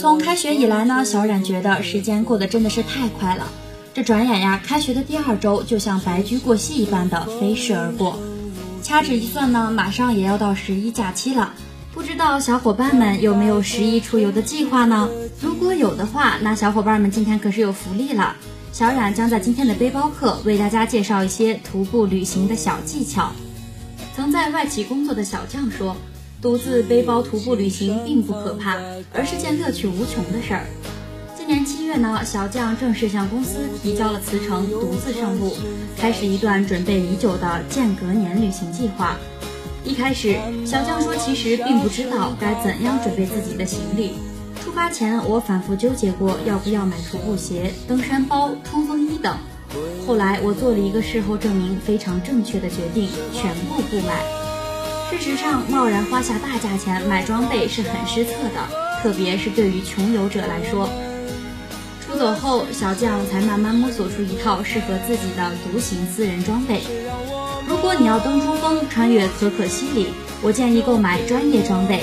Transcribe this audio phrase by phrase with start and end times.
[0.00, 3.46] 从开学以来呢，小冉觉得时间过得真的是太快了。
[3.92, 8.18] 这转眼呀，开学的第二周就像白驹过隙一般的飞逝而过。
[8.82, 11.52] 掐指一算呢，马上也要到十一假期了。
[11.92, 15.06] 不知道小伙伴们有没有十一出游的计划呢？
[15.38, 18.34] 如果有的话，那小伙伴们今天可是有福利了。
[18.72, 23.32] 小冉将在今天的背包课为大家介绍一些徒步旅行的小技巧。
[24.16, 25.94] 曾在外企工作的小将说，
[26.42, 28.78] 独自背包徒步旅行并不可怕，
[29.12, 30.64] 而是件乐趣无穷的事儿。
[31.36, 35.54] 今年七月呢，小将正式向公司提交了辞呈，独自上路，
[35.98, 39.16] 开始一段准备已久的间隔年旅行计划。
[39.84, 44.12] 一开始，小将说其实并不知道该怎样准备自己的行李。
[44.64, 49.36] 出发前，我反复纠结过要不要买徒步鞋、登山包、冲锋衣等。
[50.06, 54.49] 后来，我做了一个事后证明非常正确的决定，全部不买。
[55.10, 60.88] 事实上，贸然花下大价钱买装备是很失策的，特别是对于穷游者来说。
[62.06, 66.82] 出走后，小将才慢慢摸索出一套适合自己的独行私人装备。
[67.66, 70.06] 如果你要登珠峰、穿越可可西里，
[70.42, 71.98] 我建议购买专业装备；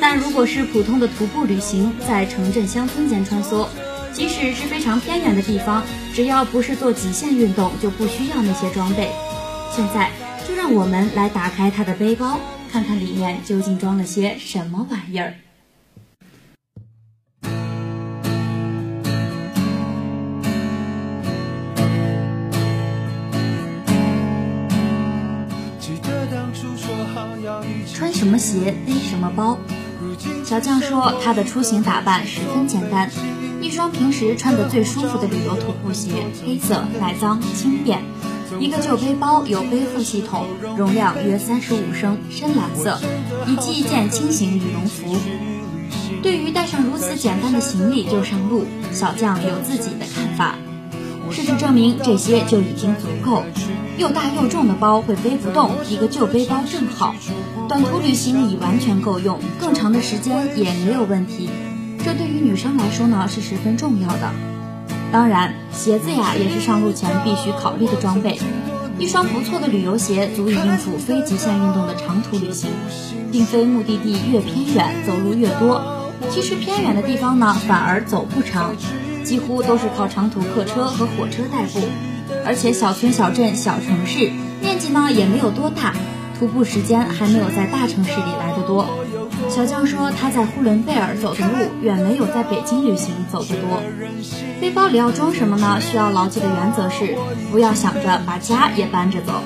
[0.00, 3.66] 但如果是普通的徒步旅行，在城镇乡村间穿梭，
[4.12, 5.82] 即使是非常偏远的地方，
[6.14, 9.10] 只要不是做极限运动，就不需要那些装备。
[9.74, 10.10] 现在
[10.68, 12.40] 让我们来打开他的背包，
[12.72, 15.34] 看看里面究竟装了些什么玩意儿。
[27.94, 29.56] 穿什么鞋背什么包？
[30.44, 33.08] 小将说他的出行打扮十分简单，
[33.60, 36.10] 一双平时穿的最舒服的旅游徒步鞋，
[36.44, 38.00] 黑色耐脏轻便；
[38.58, 42.98] 一个旧背包有背负系统，容量约三十五升，深蓝色，
[43.46, 45.16] 以及一件轻型羽绒服。
[46.22, 50.54] 对于带上如此简单的行李就上路，小将有自己的看法。
[51.30, 53.42] 事实证明，这些就已经足够。
[53.98, 57.14] 又大又重的包会背不动，一个旧背包正好。
[57.68, 61.50] 短途旅行已完全够用，更长的时间也没有问题。
[62.04, 64.30] 这对于女生来说呢是十分重要的。
[65.12, 68.38] 当然，鞋子呀也是上路前必须考虑的装备。
[68.98, 72.70] 一双不错的旅游鞋足以应付非极限运动的长途旅行，
[73.30, 75.82] 并非目的地越偏远走路越多。
[76.30, 78.74] 其实偏远的地方呢反而走不长，
[79.22, 81.80] 几乎都是靠长途客车和火车代步。
[82.44, 84.30] 而且小村小镇小城市
[84.60, 85.94] 面积呢也没有多大，
[86.38, 88.88] 徒步时间还没有在大城市里来得多。
[89.56, 93.80] 小江说他在呼伦贝尔走的路远没有在北京旅行走得多。
[94.60, 95.80] 背包里要装什么呢？
[95.80, 97.16] 需要牢记的原则是
[97.50, 99.40] 不要想着把家也搬着走。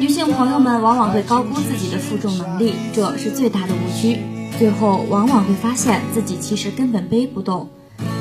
[0.00, 4.18] 女性朋友们往往会高估自己的负重能力，这是最大的误区。
[4.58, 7.70] 最后往往会发现自己其实根本背不动。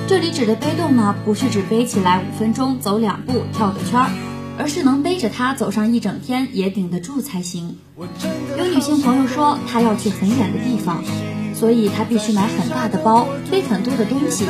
[0.07, 4.11] 这里指的背动呢，不是指背起来五分钟走两步跳个圈儿，
[4.59, 7.77] 而是能背着它走上一整天也顶得住才行。
[8.61, 11.03] 有女性朋友说她要去很远的地方，
[11.55, 14.45] 所以她必须买很大的包，背很多的东西。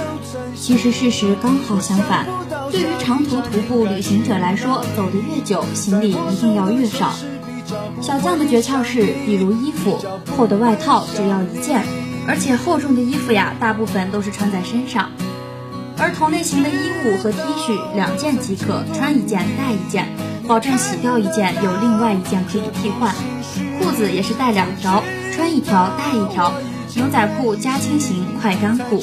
[0.56, 2.26] 其实事实刚好相反，
[2.70, 7.14] 对于长途徒步旅行者来说，走得越久，行李一定要越少。
[8.02, 9.98] 小将的诀窍是，比如衣服，
[10.36, 11.82] 厚的外套只要一件，
[12.28, 15.10] 而且厚重的衣服呀，大部分都是穿在身上。
[15.98, 16.74] 而同类型的衣
[17.06, 20.10] 物和 T 恤两件即可，穿一件带一件，
[20.52, 23.16] 保证洗掉一件有另外一件可以替换。
[23.80, 25.02] 裤子也是带两条，
[25.34, 26.52] 穿一条带一条。
[26.94, 29.02] 牛仔裤加轻型快干裤。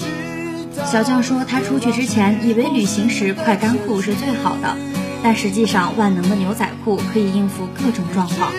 [0.84, 4.76] 小将说他出去之前以为旅行时快干裤是最好的，
[5.22, 8.52] 但实际上万能的牛仔裤可以应付各种状况。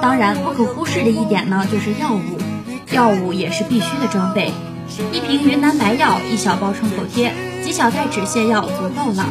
[0.00, 2.38] 当然不可忽视的一点呢就是药物，
[2.92, 4.52] 药物也是必须的装备。
[5.12, 7.34] 一瓶云南白药，一小包创口贴，
[7.64, 9.26] 几小袋止泻药足够了。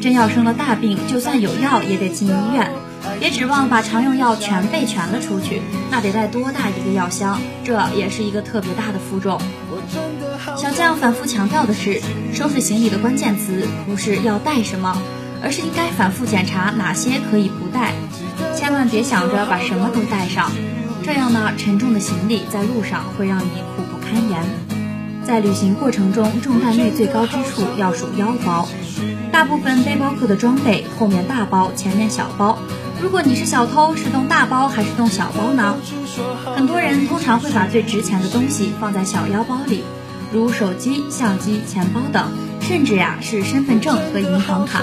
[0.00, 2.70] 真要生了大病，就算有药也得进医院。
[3.18, 5.60] 别指望把常用药全备全了出去，
[5.90, 7.40] 那得带多大一个药箱？
[7.64, 9.40] 这也是一个特别大的负重。
[10.56, 12.00] 小将反复强调的是，
[12.32, 14.96] 收拾行李的关键词不是要带什么，
[15.42, 17.92] 而是应该反复检查哪些可以不带。
[18.54, 20.50] 千万别想着把什么都带上，
[21.04, 24.40] 这样呢，沉重的行李在路上会让你苦不堪言。
[25.24, 28.66] 在旅行过程中，重担率最高之处要数腰包。
[29.38, 32.58] 大部分背包客的装备后面大包，前面小包。
[33.00, 35.76] 如果你是小偷，是动大包还是动小包呢？
[36.56, 39.84] 很多人通常会把最值钱的东西放在小腰包里，
[40.32, 42.32] 如手机、相机、钱包等，
[42.62, 44.82] 甚至呀是身份证和银行卡。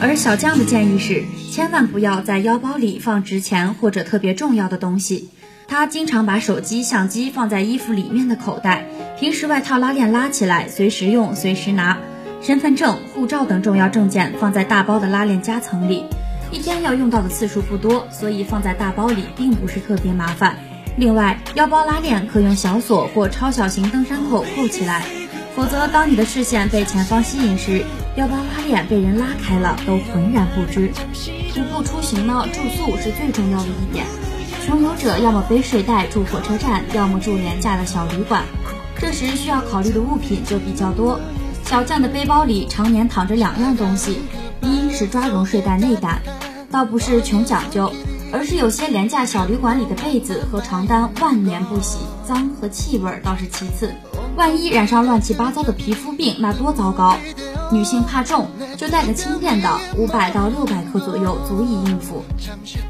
[0.00, 1.22] 而小将的建议是，
[1.52, 5.30] 千万不要在腰包里放值钱或者特别重要的东西。
[5.68, 8.84] 他经常把手机、相机放在衣服里面的口袋，
[9.20, 11.98] 平时外套拉链拉起来，随时用，随时拿。
[12.46, 16.04] 身份证、护照等重要证件放在大包的拉链夹层里，
[16.52, 20.56] 一天要用到的次数不多，所以放在大包里并不是特别麻烦。
[20.96, 25.02] 另外，腰包拉链可用小锁或超小型登山扣扣起来，
[25.56, 27.84] 否则当你的视线被前方吸引时，
[28.14, 30.92] 腰包拉链被人拉开了都浑然不知。
[31.52, 34.06] 徒步出行呢，住宿是最重要的一点。
[34.64, 38.44] 穷游者要么背睡袋住火车站，要么住廉价的小旅馆，
[39.00, 41.18] 这时需要考虑的物品就比较多。
[41.66, 44.20] 小将的背包里常年躺着两样东西，
[44.62, 46.22] 一是抓绒睡袋内胆，
[46.70, 47.92] 倒不是穷讲究，
[48.32, 53.92] 而是有些廉价小旅馆里的被子和床单万年不洗，脏和气味倒是其次，
[54.36, 57.16] 万一染上乱七八糟的皮肤病，那多糟糕。
[57.72, 58.46] 女性怕重，
[58.76, 62.22] 就带个轻便的，五百到六百克左右足以应付。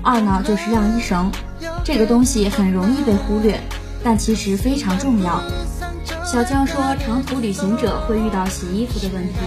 [0.03, 1.33] 二呢就是晾衣绳，
[1.83, 3.59] 这个东西很容易被忽略，
[4.05, 5.41] 但其实非常重要。
[6.37, 9.39] 小江说，长途旅行者会遇到洗衣服的问题，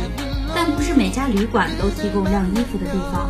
[0.55, 3.29] 但不是每家旅馆都提供晾衣服的地方。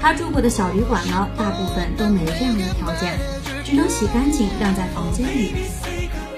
[0.00, 3.12] 他住过的小旅馆呢，大部分都没这样的条件，
[3.62, 5.52] 只能洗干净晾在房间里。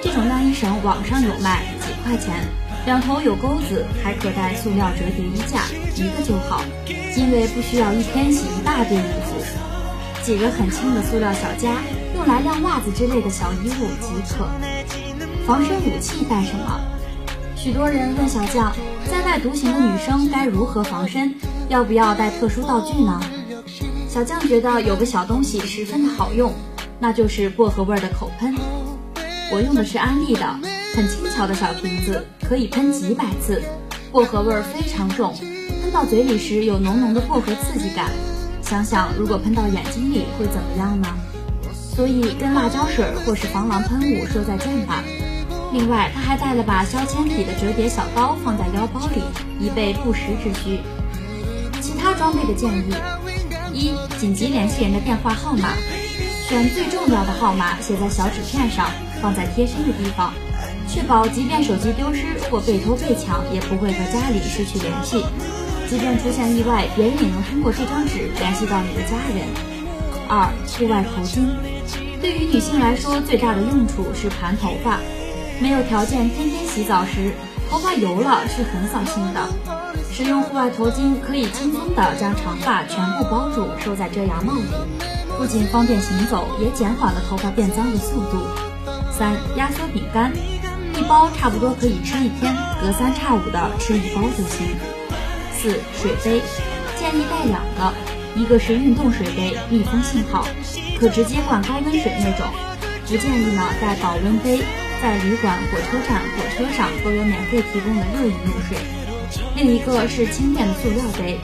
[0.02, 2.34] 这种晾衣绳网上有卖，几块钱，
[2.84, 5.60] 两头有钩子，还可带塑料折叠衣架，
[5.94, 6.64] 一个就好，
[7.16, 9.36] 因为不需要一天洗一大堆衣服。
[10.24, 11.76] 几个很轻的塑料小夹，
[12.16, 14.50] 用来晾袜子之类的小衣物即可。
[15.46, 16.80] 防身武器带什么？
[17.54, 18.72] 许多人问小将，
[19.08, 21.32] 在外独行的女生该如何防身？
[21.68, 23.20] 要不要带特殊道具呢？
[24.08, 26.52] 小将觉得有个小东西十分的好用，
[26.98, 28.56] 那就是薄荷味的口喷。
[29.52, 30.44] 我用的是安利的，
[30.96, 33.62] 很轻巧的小瓶子，可以喷几百次，
[34.10, 35.32] 薄荷味非常重，
[35.80, 38.10] 喷到嘴里时有浓浓的薄荷刺激感。
[38.62, 41.06] 想想如果喷到眼睛里会怎么样呢？
[41.72, 45.04] 所以跟辣椒水或是防狼喷雾说再见吧。
[45.76, 49.20] 另外，他还带了把削铅笔的折叠小刀，放在腰包里，
[49.60, 50.80] 以备不时之需。
[51.82, 52.94] 其他装备的建议：
[53.74, 55.74] 一、紧急联系人的电话号码，
[56.48, 58.88] 选最重要的号码写在小纸片上，
[59.20, 60.32] 放在贴身的地方，
[60.88, 65.22] 确保即便手机丢失或被偷被抢，也不会和家里失去联系。
[65.90, 69.46] 即便出现意外，别人也能通过这张纸联系到你的家人。
[70.26, 71.44] 二、户外头巾，
[72.22, 74.98] 对于女性来说，最大的用处是盘头发。
[75.58, 77.32] 没有条件天天洗澡时，
[77.70, 79.40] 头发油了是很扫兴的。
[80.12, 84.68] 使用户外头巾可以轻松地将长发全部包住，收在遮阳帽里，
[85.38, 88.38] 不仅方便行走，也减缓了头发变脏的速度。
[89.10, 90.32] 三、压缩饼干，
[90.94, 94.76] 一包差不多可以吃一天，隔三差五的吃一包就行。
[95.54, 96.42] 四、水杯，
[96.98, 97.94] 建议带两个，
[98.36, 100.46] 一个是运动水杯，密封性好，
[101.00, 102.46] 可直接灌高温水那种。
[103.06, 104.62] 不建议呢带保温杯。
[105.06, 108.76] 在旅馆、火车站、火车上都有免费提供的热饮用水。
[109.54, 111.38] 另一个是轻便的塑料杯，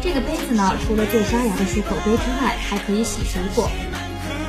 [0.00, 3.70] 这个杯子呢，除了做刷牙的漱口杯之外，还可以洗水果。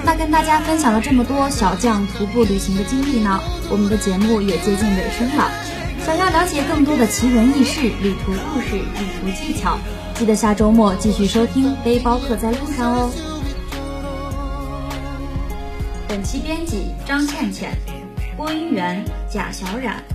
[0.05, 3.37] 那跟大家分享了这么多小将徒步旅行的经历呢，
[3.69, 5.51] 我们的节目也接近尾声了。
[6.05, 9.77] 想要了解更多的奇闻异事、旅途故事、旅途技巧，
[10.13, 13.11] 记得下周末继续收听《背包客在路上》哦。
[16.07, 17.77] 本期编辑张倩倩。
[18.35, 20.12] 播音员贾小冉。